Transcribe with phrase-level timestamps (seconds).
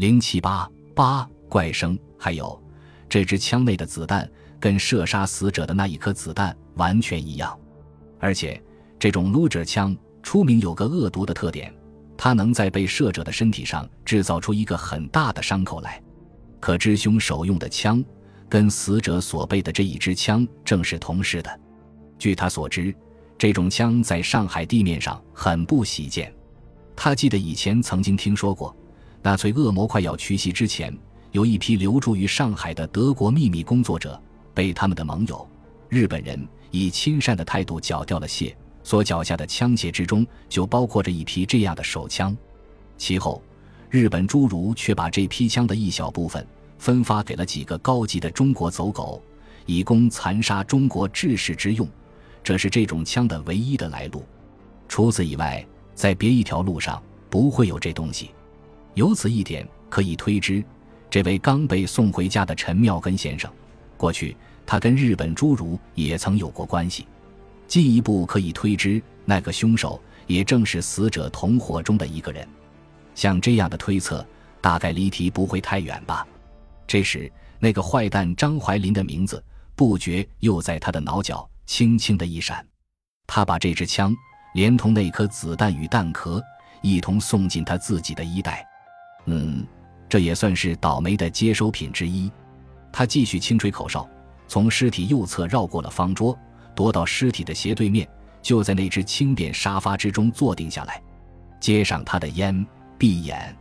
[0.00, 2.58] 零七八八怪声，还有
[3.06, 4.26] 这支枪内的子弹
[4.58, 7.54] 跟射杀死者的那一颗子弹完全一样，
[8.18, 8.58] 而且
[8.98, 11.70] 这种撸者枪出名有个恶毒的特点，
[12.16, 16.02] 它能在被射者的身体上制造出一个很大的伤口来。
[16.60, 18.02] 可知凶手用的枪
[18.48, 21.60] 跟死者所背的这一支枪正是同式的。
[22.18, 22.94] 据他所知，
[23.36, 26.34] 这种枪在上海地面上很不喜见。
[26.96, 28.74] 他记得以前曾经听说过，
[29.22, 30.96] 纳粹恶魔快要屈膝之前，
[31.32, 34.20] 有一批留驻于上海的德国秘密工作者
[34.54, 35.46] 被他们的盟友
[35.88, 42.34] 日本人以亲善的态度缴掉了械，所缴下的枪械之中就包括着一批这样的手枪。
[42.96, 43.42] 其后，
[43.90, 46.46] 日本侏儒却把这批枪的一小部分
[46.78, 49.22] 分发给了几个高级的中国走狗，
[49.66, 51.86] 以供残杀中国志士之用。
[52.42, 54.24] 这是这种枪的唯一的来路，
[54.88, 55.62] 除此以外，
[55.94, 58.30] 在别一条路上不会有这东西。
[58.94, 60.62] 由此一点可以推知，
[61.08, 63.50] 这位刚被送回家的陈妙根先生，
[63.96, 67.06] 过去他跟日本侏儒也曾有过关系。
[67.66, 72.46] 进一步可以推知，那个凶手也正是死者同伙中的一个人。
[73.14, 74.26] 像这样的推测，
[74.60, 76.26] 大概离题不会太远吧。
[76.86, 79.42] 这时，那个坏蛋张怀林的名字
[79.76, 81.48] 不觉又在他的脑角。
[81.66, 82.66] 轻轻的一闪，
[83.28, 84.12] 他把这支枪
[84.54, 86.42] 连同那颗子弹与弹壳
[86.82, 88.66] 一同送进他自己的衣袋。
[89.26, 89.66] 嗯，
[90.08, 92.30] 这也算是倒霉的接收品之一。
[92.92, 94.08] 他继续轻吹口哨，
[94.48, 96.36] 从尸体右侧绕过了方桌，
[96.74, 98.08] 踱到尸体的斜对面，
[98.42, 101.00] 就在那只轻便沙发之中坐定下来，
[101.60, 102.66] 接上他的烟，
[102.98, 103.54] 闭眼，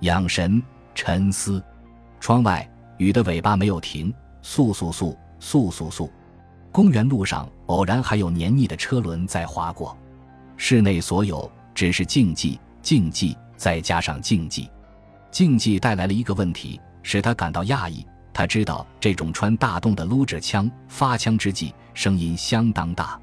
[0.00, 0.62] 养神，
[0.94, 1.62] 沉思。
[2.20, 6.08] 窗外雨的尾巴没有停，簌簌簌，簌簌簌。
[6.70, 9.98] 公园路上偶然还有黏腻的车轮在划过，
[10.56, 14.68] 室内所有只是静寂，静寂再加上静寂，
[15.30, 18.06] 竞技带来了一个问题，使他感到讶异。
[18.32, 23.20] 他知道这种穿大洞的撸着枪发枪之际声音相当大，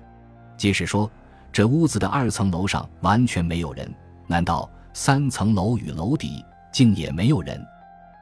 [0.57, 1.09] 即使说
[1.51, 3.91] 这屋子的二层楼上完全没有人，
[4.27, 7.59] 难道三层楼与楼底竟也没有人？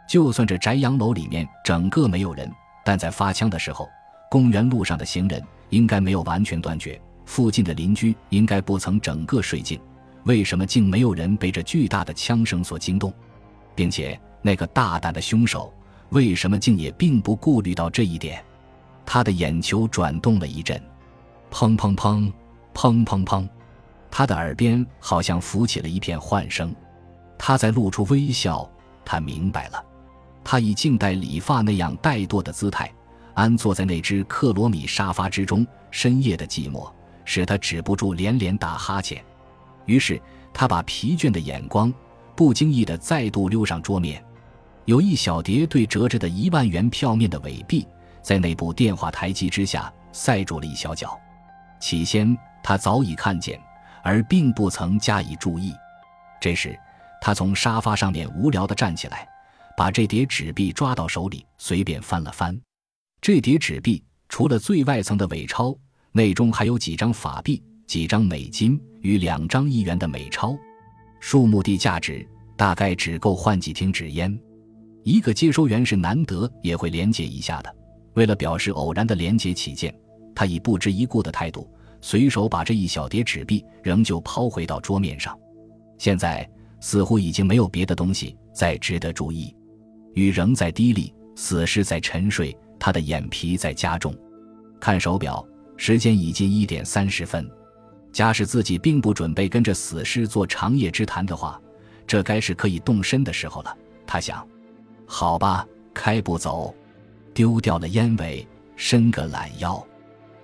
[0.08, 2.50] 就算这宅洋楼里面整个没有人，
[2.86, 3.90] 但在发枪的时候。
[4.28, 9.80] 公园路上的行人应该没有完全断绝，附近的邻居应该不曾整个睡尽。
[10.24, 13.14] 为什么竟没有人被这巨大的枪声所惊动，
[13.76, 15.72] 并且那个大胆的凶手
[16.10, 18.44] 为什么竟也并不顾虑到这一点？
[19.06, 20.82] 他的眼球转动了一阵，
[21.52, 22.32] 砰砰砰，
[22.74, 23.48] 砰砰砰，
[24.10, 26.74] 他的耳边好像浮起了一片幻声。
[27.38, 28.68] 他在露出微笑，
[29.04, 29.84] 他明白了，
[30.44, 32.92] 他以静待理发那样怠惰的姿态。
[33.34, 36.90] 安坐在那只克罗米沙发之中，深夜的寂寞
[37.26, 39.22] 使他止不住连连打哈欠。
[39.86, 40.20] 于是
[40.54, 41.94] 他把疲倦的眼光
[42.36, 44.24] 不经意地再度溜上桌面，
[44.86, 47.88] 有一小叠对折着的一万元票面的尾币，
[48.22, 51.18] 在那部电话台机之下塞住了一小角。
[51.80, 53.60] 起先他早已看见，
[54.04, 55.74] 而并不曾加以注意。
[56.42, 56.78] 这时
[57.22, 59.28] 他从沙发上面无聊地站起来，
[59.78, 62.60] 把这叠纸币抓到手里，随便翻了翻。
[63.22, 65.76] 这叠纸币除了最外层的伪钞，
[66.12, 70.56] 内中还有几张法币、几张美金与两张一元的美钞，
[71.20, 74.38] 数目的价值大概只够换几听纸烟。
[75.04, 77.76] 一个接收员是难得也会连接一下的。
[78.14, 79.94] 为了表示偶然的连接起见，
[80.34, 81.70] 他以不知一顾的态度，
[82.02, 85.38] 随手把这一小叠纸币仍旧抛回到桌面上。
[85.98, 86.50] 现在
[86.80, 89.56] 似乎已经没有别的东西再值得注意。
[90.14, 92.56] 雨仍在滴沥，死尸在沉睡。
[92.78, 94.14] 他的眼皮在加重，
[94.80, 95.44] 看手表，
[95.78, 97.50] 时间已近一点三十分。
[98.16, 101.62] 假使自己并不准备跟着死尸做长夜之谈的话，
[102.08, 103.78] 这该是可以动身的时候了。
[104.08, 104.48] 他想，
[105.06, 106.74] 好吧，开步走，
[107.34, 109.86] 丢掉了烟尾，伸个懒腰，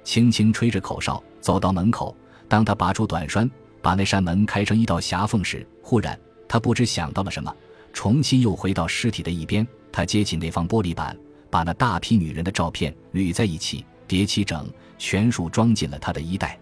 [0.04, 2.14] 轻轻吹着口哨，走到门口。
[2.50, 3.50] 当他拔出短栓，
[3.82, 7.56] 把那扇门开成一道狭缝时，忽然他不知想到了什么，
[7.94, 9.66] 重新又回到尸体的一边。
[9.94, 11.18] 他接起那方玻璃板。
[11.50, 16.60] 把那大批女人的照片捋在一起，叠齐整，全数装进了他的衣袋。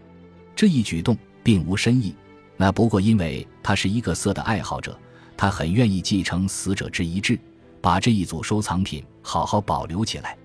[0.60, 2.14] 这一举动并无深意，
[2.58, 5.00] 那不过因为他是一个色的爱好者，
[5.38, 7.40] 他很愿意继承死者之遗志，
[7.80, 10.38] 把这一组收藏品好好保留起来。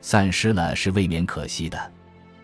[0.00, 1.92] 散失了是未免可惜的。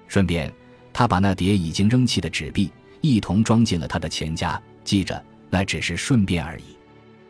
[0.09, 0.53] 顺便，
[0.93, 4.61] 他把那叠已经扔弃的纸币一同装进了他的钱夹。
[4.83, 6.77] 记着，那只是顺便而已。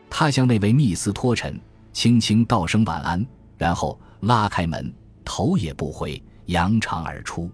[0.09, 1.61] 他向那位密斯托臣
[1.91, 3.23] 轻轻道声晚安，
[3.59, 3.99] 然后。
[4.21, 4.91] 拉开门，
[5.23, 7.51] 头也不回，扬长而出。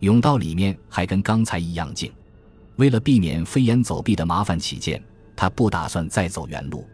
[0.00, 2.12] 甬道里面还跟刚才一样静。
[2.76, 5.02] 为了避免飞檐走壁的麻烦起见，
[5.36, 6.86] 他不打算再走原路。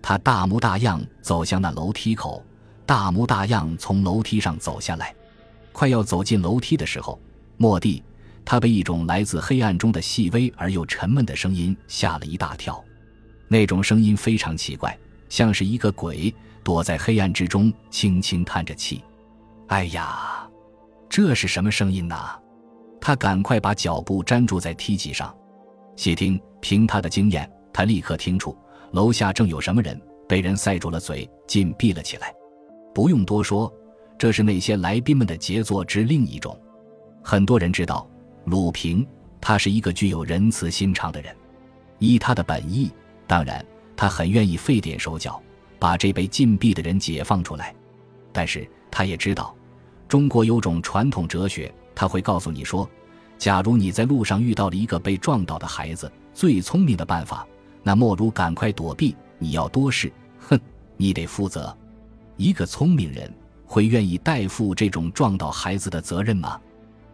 [0.00, 2.44] 他大模大样走向那楼梯口，
[2.86, 5.14] 大模大样从楼梯上走下来。
[5.72, 7.18] 快要走进楼梯的时候，
[7.56, 8.02] 蓦地，
[8.44, 12.84] 他被一种来自黑暗中的细微而又沉闷的声音吓了一大跳。
[13.48, 14.96] 那种声音非常奇怪，
[15.28, 19.02] 像是一个鬼躲在黑暗之中，轻轻叹着气。
[19.66, 20.48] 哎呀，
[21.08, 22.38] 这是什么声音呐？
[23.06, 25.36] 他赶快把脚步粘住在梯级上，
[25.94, 26.40] 细听。
[26.62, 28.56] 凭他的经验，他立刻听出
[28.92, 32.32] 楼下正有什么人被人塞住了嘴，紧闭了起来。
[32.94, 33.70] 不用多说，
[34.16, 36.58] 这是那些来宾们的杰作之另一种。
[37.22, 38.08] 很多人知道
[38.46, 39.06] 鲁平，
[39.38, 41.36] 他是一个具有仁慈心肠的人。
[41.98, 42.90] 依他的本意，
[43.26, 43.62] 当然
[43.94, 45.38] 他很愿意费点手脚，
[45.78, 47.74] 把这被禁闭的人解放出来。
[48.32, 49.54] 但是他也知道，
[50.08, 52.88] 中国有种传统哲学，他会告诉你说：
[53.38, 56.10] 假如你在路上遇到了一个被撞倒的孩子。
[56.34, 57.46] 最聪明的办法，
[57.84, 59.16] 那莫如赶快躲避。
[59.38, 60.58] 你要多事，哼，
[60.96, 61.74] 你得负责。
[62.36, 63.32] 一个聪明人
[63.64, 66.60] 会愿意代负这种撞倒孩子的责任吗？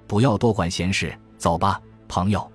[0.07, 1.79] 不要多管闲事，走吧，
[2.09, 2.51] 朋友。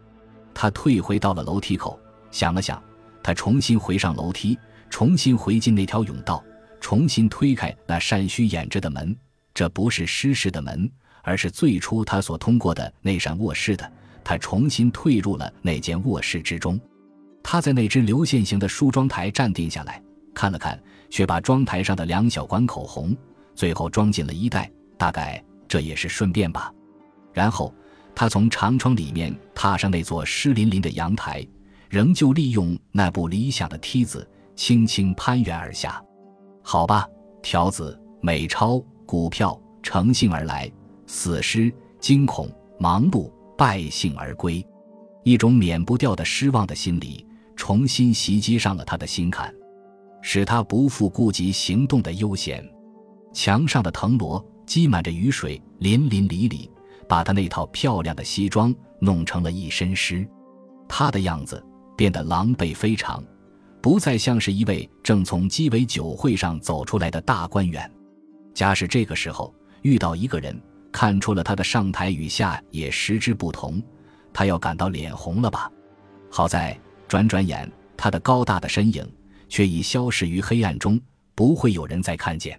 [0.55, 1.99] 他退回到了楼梯口，
[2.31, 2.81] 想了想，
[3.21, 4.57] 他重新回上楼梯，
[4.89, 6.43] 重新回进那条甬道，
[6.81, 9.15] 重新推开那扇虚掩着的门。
[9.53, 10.89] 这不是失事的门，
[11.25, 13.91] 而是最初他所通过的那扇卧室的。
[14.23, 16.79] 他重新退入了那间卧室之中，
[17.43, 20.01] 他在那只流线型的梳妆台站定下来，
[20.33, 23.15] 看了看，却把妆台上的两小管口红
[23.53, 26.73] 最后装进了衣袋，大概这也是顺便吧。
[27.33, 27.71] 然后
[28.15, 31.45] 他从长窗里面踏上那座湿淋淋的阳台，
[31.87, 36.03] 仍旧利用那部理想的梯子，轻轻攀援而下。
[36.63, 37.07] 好吧，
[37.43, 40.71] 条子、美钞、股票乘兴而来，
[41.07, 42.49] 死尸、惊恐、
[42.79, 43.31] 忙碌。
[43.57, 44.61] 败兴而归，
[45.23, 47.25] 一种免不掉的失望的心理
[47.55, 49.49] 重新袭击上了他的心坎，
[50.21, 52.61] 使他不复顾及行动的悠闲。
[53.31, 56.69] 墙上的藤萝积满着雨水，淋淋漓漓，
[57.07, 60.27] 把他那套漂亮的西装弄成了一身湿。
[60.85, 61.65] 他的样子
[61.95, 63.23] 变得狼狈非常，
[63.81, 67.89] 不再像是一位正从鸡尾酒会上走出来的大官员。
[68.53, 70.61] 假使这个时候遇到一个人，
[70.95, 73.83] 看出了他的上台与下也实之不同，
[74.31, 75.69] 他要感到脸红了吧？
[76.31, 79.05] 好在转转眼，他的高大的身影
[79.49, 80.97] 却已消失于黑暗中，
[81.35, 82.57] 不会有人再看见。